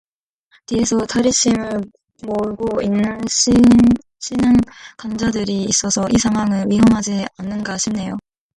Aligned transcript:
뒤에서 0.65 0.97
다릿심을 1.05 1.79
모으고 2.23 2.81
있는 2.81 3.19
신흥 3.29 4.55
강자들이 4.97 5.65
있어서 5.65 6.07
이 6.11 6.17
상황은 6.17 6.71
위험하지 6.71 7.27
않은가 7.37 7.77
싶네요. 7.77 8.17